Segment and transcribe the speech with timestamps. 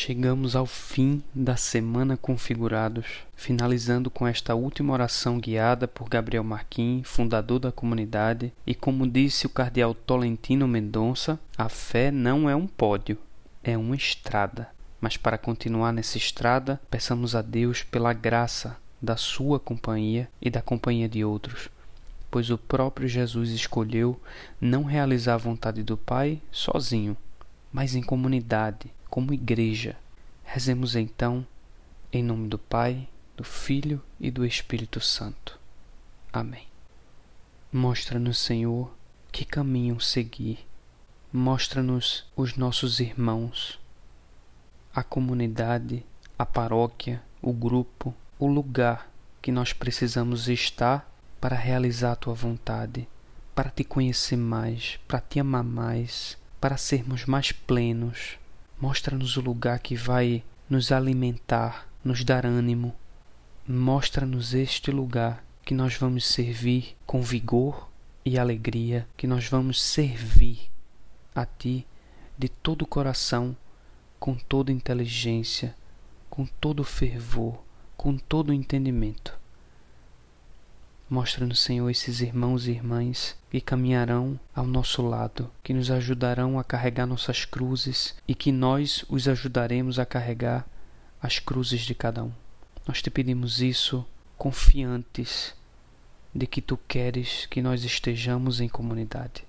[0.00, 7.02] Chegamos ao fim da semana configurados, finalizando com esta última oração guiada por Gabriel Marquim,
[7.04, 12.68] fundador da comunidade, e como disse o cardeal Tolentino Mendonça, a fé não é um
[12.68, 13.18] pódio,
[13.64, 14.68] é uma estrada.
[15.00, 20.62] Mas para continuar nessa estrada, peçamos a Deus pela graça da sua companhia e da
[20.62, 21.68] companhia de outros,
[22.30, 24.18] pois o próprio Jesus escolheu
[24.60, 27.16] não realizar a vontade do Pai sozinho,
[27.72, 29.96] mas em comunidade, como igreja.
[30.44, 31.46] Rezemos então,
[32.12, 35.58] em nome do Pai, do Filho e do Espírito Santo.
[36.32, 36.66] Amém.
[37.72, 38.92] Mostra-nos, Senhor,
[39.30, 40.66] que caminho seguir.
[41.32, 43.78] Mostra-nos os nossos irmãos,
[44.94, 46.04] a comunidade,
[46.38, 49.10] a paróquia, o grupo, o lugar
[49.42, 51.08] que nós precisamos estar
[51.40, 53.06] para realizar a tua vontade,
[53.54, 58.38] para te conhecer mais, para te amar mais, para sermos mais plenos
[58.80, 62.94] Mostra-nos o lugar que vai nos alimentar, nos dar ânimo.
[63.66, 67.90] Mostra-nos este lugar que nós vamos servir com vigor
[68.24, 70.70] e alegria, que nós vamos servir
[71.34, 71.84] a Ti
[72.38, 73.56] de todo o coração,
[74.20, 75.74] com toda inteligência,
[76.30, 77.60] com todo fervor,
[77.96, 79.37] com todo entendimento.
[81.10, 86.64] Mostra-nos, Senhor, esses irmãos e irmãs que caminharão ao nosso lado, que nos ajudarão a
[86.64, 90.68] carregar nossas cruzes e que nós os ajudaremos a carregar
[91.22, 92.32] as cruzes de cada um.
[92.86, 94.04] Nós te pedimos isso
[94.36, 95.54] confiantes
[96.34, 99.44] de que tu queres que nós estejamos em comunidade.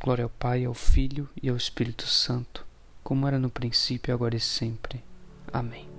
[0.00, 2.66] Glória ao Pai, ao Filho e ao Espírito Santo,
[3.04, 5.02] como era no princípio, agora e sempre.
[5.52, 5.95] Amém.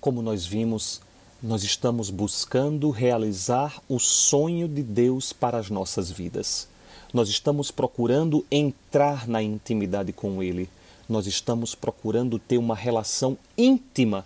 [0.00, 1.02] Como nós vimos,
[1.42, 6.66] nós estamos buscando realizar o sonho de Deus para as nossas vidas.
[7.12, 10.70] Nós estamos procurando entrar na intimidade com Ele.
[11.06, 14.24] Nós estamos procurando ter uma relação íntima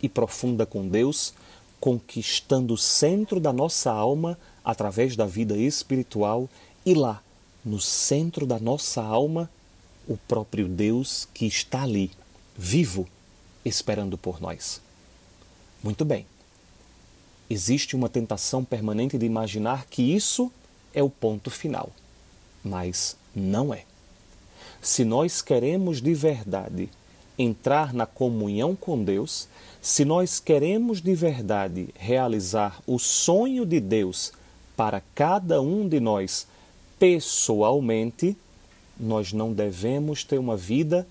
[0.00, 1.34] e profunda com Deus,
[1.80, 6.48] conquistando o centro da nossa alma através da vida espiritual
[6.84, 7.20] e lá,
[7.64, 9.50] no centro da nossa alma,
[10.06, 12.12] o próprio Deus que está ali,
[12.56, 13.08] vivo,
[13.64, 14.85] esperando por nós.
[15.82, 16.26] Muito bem.
[17.48, 20.50] Existe uma tentação permanente de imaginar que isso
[20.92, 21.90] é o ponto final,
[22.64, 23.84] mas não é.
[24.82, 26.88] Se nós queremos de verdade
[27.38, 29.48] entrar na comunhão com Deus,
[29.80, 34.32] se nós queremos de verdade realizar o sonho de Deus
[34.76, 36.46] para cada um de nós
[36.98, 38.36] pessoalmente,
[38.98, 41.06] nós não devemos ter uma vida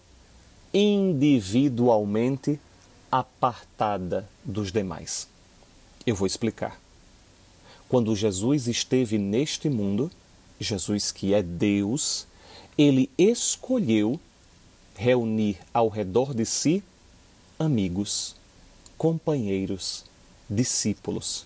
[0.73, 2.59] individualmente
[3.19, 5.25] apartada dos demais.
[6.05, 6.77] Eu vou explicar.
[7.87, 10.11] Quando Jesus esteve neste mundo,
[10.59, 12.27] Jesus que é Deus,
[12.77, 14.19] ele escolheu
[14.97, 16.83] reunir ao redor de si
[17.57, 18.35] amigos,
[18.97, 20.03] companheiros,
[20.49, 21.45] discípulos.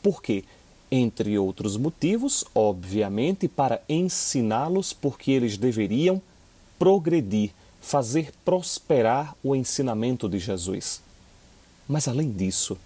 [0.00, 0.44] Por quê?
[0.88, 6.22] Entre outros motivos, obviamente, para ensiná-los porque eles deveriam
[6.78, 7.50] progredir
[7.86, 11.00] fazer prosperar o ensinamento de Jesus.
[11.86, 12.76] Mas além disso,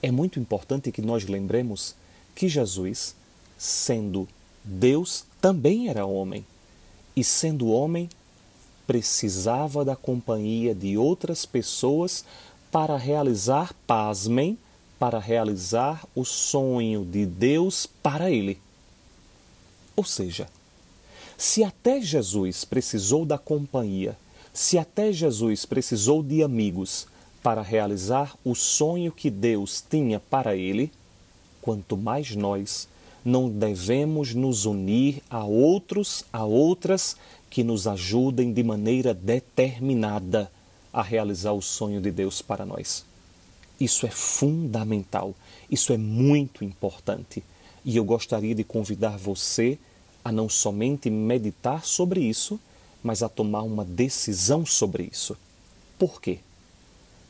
[0.00, 1.96] é muito importante que nós lembremos
[2.32, 3.16] que Jesus,
[3.58, 4.28] sendo
[4.62, 6.46] Deus, também era homem.
[7.16, 8.08] E sendo homem,
[8.86, 12.24] precisava da companhia de outras pessoas
[12.70, 14.56] para realizar, pasmem,
[14.96, 18.60] para realizar o sonho de Deus para ele.
[19.96, 20.48] Ou seja,
[21.36, 24.16] se até Jesus precisou da companhia
[24.56, 27.06] se até Jesus precisou de amigos
[27.42, 30.90] para realizar o sonho que Deus tinha para ele,
[31.60, 32.88] quanto mais nós
[33.22, 37.18] não devemos nos unir a outros, a outras
[37.50, 40.50] que nos ajudem de maneira determinada
[40.90, 43.04] a realizar o sonho de Deus para nós.
[43.78, 45.34] Isso é fundamental,
[45.70, 47.44] isso é muito importante.
[47.84, 49.78] E eu gostaria de convidar você
[50.24, 52.58] a não somente meditar sobre isso,
[53.06, 55.36] mas a tomar uma decisão sobre isso.
[55.96, 56.40] Por quê?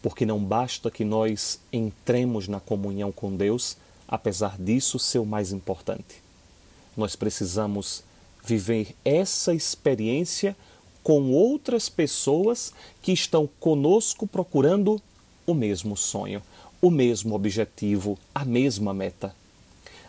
[0.00, 3.76] Porque não basta que nós entremos na comunhão com Deus,
[4.08, 6.23] apesar disso ser o mais importante.
[6.96, 8.02] Nós precisamos
[8.43, 10.56] viver essa experiência
[11.02, 14.99] com outras pessoas que estão conosco procurando
[15.46, 16.43] o mesmo sonho,
[16.81, 19.37] o mesmo objetivo, a mesma meta.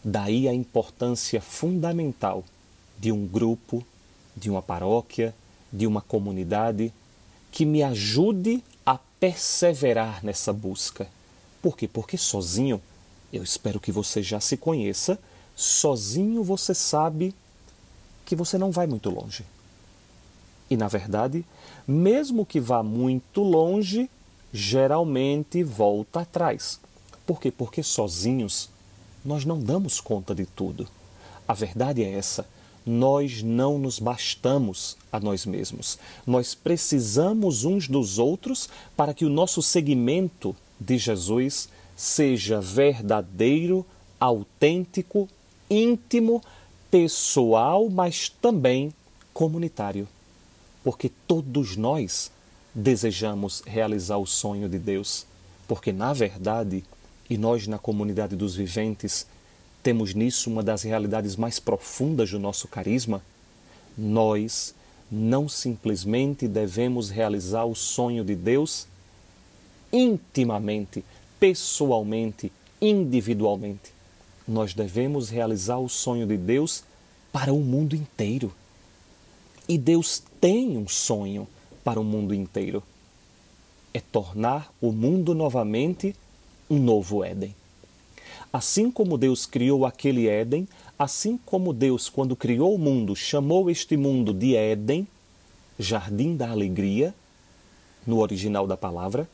[0.01, 2.45] Daí a importância fundamental
[2.97, 3.85] de um grupo,
[4.33, 5.35] de uma paróquia,
[5.71, 6.93] de uma comunidade
[7.51, 11.07] que me ajude a perseverar nessa busca.
[11.61, 11.87] Por quê?
[11.87, 12.81] Porque sozinho
[13.31, 15.19] Eu espero que você já se conheça.
[15.55, 17.35] Sozinho você sabe
[18.25, 19.45] que você não vai muito longe.
[20.69, 21.45] E, na verdade,
[21.87, 24.09] mesmo que vá muito longe,
[24.53, 26.79] geralmente volta atrás.
[27.25, 27.51] Por quê?
[27.51, 28.69] Porque sozinhos
[29.23, 30.87] nós não damos conta de tudo.
[31.47, 32.45] A verdade é essa.
[32.87, 35.99] Nós não nos bastamos a nós mesmos.
[36.25, 41.67] Nós precisamos uns dos outros para que o nosso seguimento de Jesus
[41.97, 43.85] seja verdadeiro,
[44.19, 45.27] autêntico,
[45.69, 46.41] íntimo,
[46.89, 48.93] pessoal, mas também
[49.33, 50.07] comunitário.
[50.83, 52.31] Porque todos nós
[52.73, 55.25] desejamos realizar o sonho de Deus,
[55.67, 56.83] porque na verdade,
[57.29, 59.27] e nós na comunidade dos viventes
[59.87, 63.23] temos nisso uma das realidades mais profundas do nosso carisma,
[63.97, 64.75] nós
[65.09, 68.85] não simplesmente devemos realizar o sonho de Deus
[69.93, 71.05] intimamente,
[71.39, 72.51] pessoalmente,
[72.81, 73.93] individualmente.
[74.45, 76.83] Nós devemos realizar o sonho de Deus
[77.31, 78.53] para o mundo inteiro.
[79.69, 81.47] E Deus tem um sonho
[81.81, 82.83] para o mundo inteiro.
[83.93, 86.13] É tornar o mundo novamente
[86.69, 87.55] um novo Éden.
[88.51, 90.67] Assim como Deus criou aquele Éden,
[90.97, 95.05] assim como Deus, quando criou o mundo, chamou este mundo de Éden,
[95.77, 97.13] jardim da alegria,
[98.05, 99.29] no original da palavra,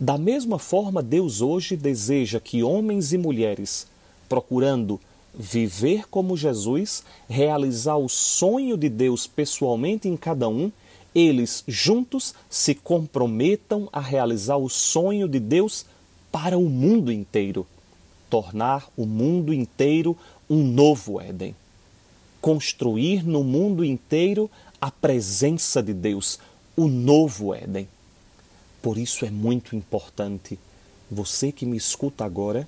[0.00, 3.86] da mesma forma, Deus hoje deseja que homens e mulheres,
[4.28, 5.00] procurando
[5.32, 10.72] viver como Jesus, realizar o sonho de Deus pessoalmente em cada um,
[11.14, 15.86] eles juntos se comprometam a realizar o sonho de Deus
[16.32, 17.66] para o mundo inteiro
[18.30, 20.16] tornar o mundo inteiro
[20.48, 21.54] um novo Éden.
[22.40, 24.50] Construir no mundo inteiro
[24.80, 26.38] a presença de Deus,
[26.76, 27.86] o novo Éden.
[28.80, 30.58] Por isso é muito importante,
[31.10, 32.66] você que me escuta agora,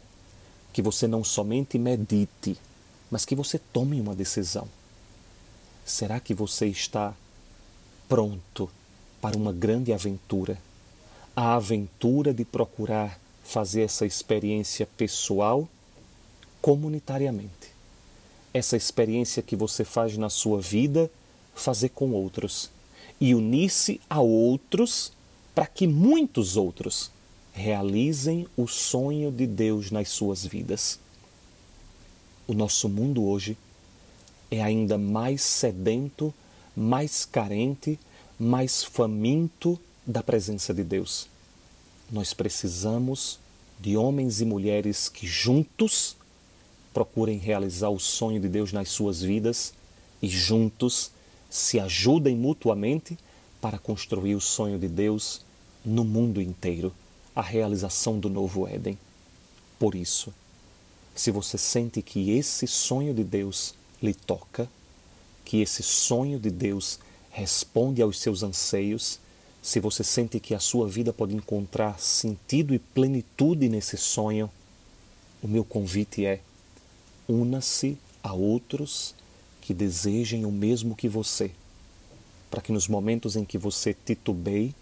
[0.72, 2.58] que você não somente medite,
[3.10, 4.68] mas que você tome uma decisão.
[5.84, 7.14] Será que você está
[8.08, 8.68] pronto
[9.20, 10.58] para uma grande aventura?
[11.34, 15.68] A aventura de procurar fazer essa experiência pessoal
[16.60, 17.72] comunitariamente.
[18.54, 21.10] Essa experiência que você faz na sua vida,
[21.54, 22.70] fazer com outros.
[23.20, 25.12] E unir-se a outros
[25.54, 27.10] para que muitos outros
[27.52, 30.98] realizem o sonho de Deus nas suas vidas.
[32.46, 33.56] O nosso mundo hoje
[34.50, 36.32] é ainda mais sedento,
[36.76, 37.98] mais carente,
[38.38, 41.28] mais faminto da presença de Deus.
[42.12, 43.38] Nós precisamos
[43.80, 46.14] de homens e mulheres que juntos
[46.92, 49.72] procurem realizar o sonho de Deus nas suas vidas
[50.20, 51.10] e juntos
[51.48, 53.18] se ajudem mutuamente
[53.62, 55.40] para construir o sonho de Deus
[55.82, 56.92] no mundo inteiro,
[57.34, 58.98] a realização do novo Éden.
[59.78, 60.34] Por isso,
[61.14, 64.68] se você sente que esse sonho de Deus lhe toca,
[65.46, 66.98] que esse sonho de Deus
[67.30, 69.18] responde aos seus anseios,
[69.62, 74.50] se você sente que a sua vida pode encontrar sentido e plenitude nesse sonho,
[75.40, 76.40] o meu convite é:
[77.28, 79.14] una-se a outros
[79.60, 81.52] que desejem o mesmo que você,
[82.50, 84.74] para que nos momentos em que você titubeie,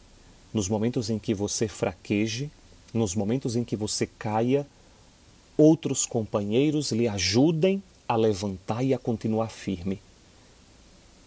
[0.53, 2.51] nos momentos em que você fraqueje,
[2.93, 4.67] nos momentos em que você caia,
[5.59, 10.01] outros companheiros lhe ajudem a levantar e a continuar firme.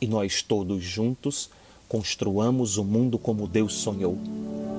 [0.02, 1.52] E nós todos juntos
[1.94, 4.18] construamos o mundo como Deus sonhou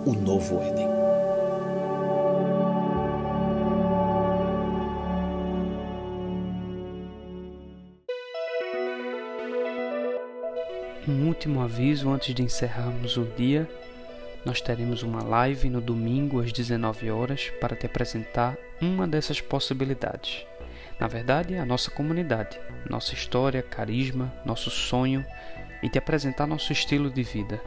[0.04, 0.88] o novo Éden.
[11.06, 13.70] Um último aviso antes de encerrarmos o dia.
[14.44, 20.44] Nós teremos uma live no domingo às 19 horas para te apresentar uma dessas possibilidades.
[20.98, 22.58] Na verdade, é a nossa comunidade,
[22.90, 25.24] nossa história, carisma, nosso sonho
[25.84, 27.60] e te apresentar nosso estilo de vida.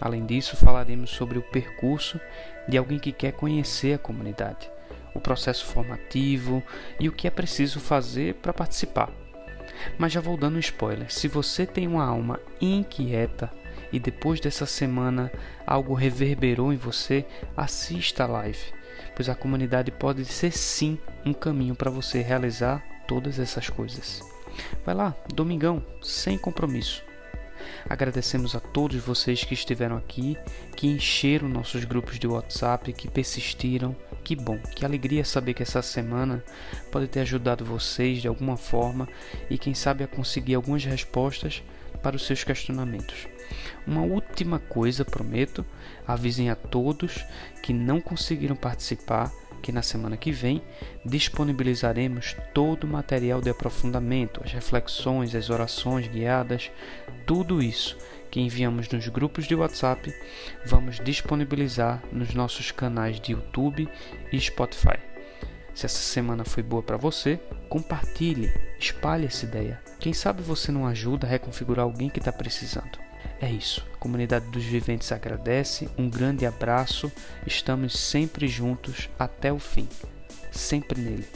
[0.00, 2.20] Além disso, falaremos sobre o percurso
[2.68, 4.68] de alguém que quer conhecer a comunidade,
[5.14, 6.60] o processo formativo
[6.98, 9.12] e o que é preciso fazer para participar.
[9.96, 13.48] Mas já vou dando um spoiler: se você tem uma alma inquieta
[13.92, 15.30] e depois dessa semana
[15.64, 17.24] algo reverberou em você,
[17.56, 18.72] assista a live,
[19.14, 24.20] pois a comunidade pode ser sim um caminho para você realizar todas essas coisas.
[24.84, 27.11] Vai lá, domingão, sem compromisso.
[27.88, 30.36] Agradecemos a todos vocês que estiveram aqui,
[30.76, 33.94] que encheram nossos grupos de WhatsApp, que persistiram.
[34.24, 36.44] Que bom, que alegria saber que essa semana
[36.90, 39.08] pode ter ajudado vocês de alguma forma
[39.50, 41.62] e quem sabe a conseguir algumas respostas
[42.02, 43.26] para os seus questionamentos.
[43.86, 45.64] Uma última coisa, prometo,
[46.06, 47.24] avisem a todos
[47.62, 50.60] que não conseguiram participar que na semana que vem
[51.04, 56.70] disponibilizaremos todo o material de aprofundamento, as reflexões, as orações guiadas,
[57.24, 57.96] tudo isso
[58.30, 60.12] que enviamos nos grupos de WhatsApp,
[60.66, 63.88] vamos disponibilizar nos nossos canais de YouTube
[64.32, 64.98] e Spotify.
[65.74, 67.38] Se essa semana foi boa para você,
[67.68, 69.80] compartilhe, espalhe essa ideia.
[69.98, 72.98] Quem sabe você não ajuda a reconfigurar alguém que está precisando.
[73.42, 73.84] É isso.
[73.92, 75.88] A comunidade dos viventes agradece.
[75.98, 77.10] Um grande abraço.
[77.44, 79.88] Estamos sempre juntos até o fim.
[80.52, 81.26] Sempre nele.